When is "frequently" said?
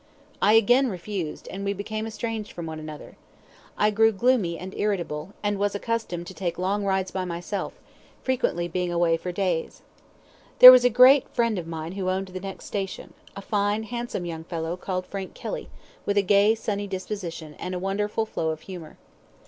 8.23-8.67